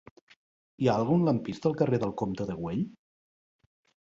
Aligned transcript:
Hi 0.83 0.87
ha 0.91 0.95
algun 1.01 1.27
lampista 1.27 1.69
al 1.71 1.75
carrer 1.83 2.01
del 2.05 2.15
Comte 2.23 2.49
de 2.49 2.57
Güell? 2.63 2.83